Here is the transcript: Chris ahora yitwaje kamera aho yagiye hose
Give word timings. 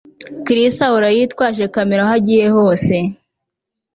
Chris 0.45 0.75
ahora 0.87 1.07
yitwaje 1.17 1.63
kamera 1.73 2.01
aho 2.03 2.11
yagiye 2.15 2.45
hose 2.57 2.95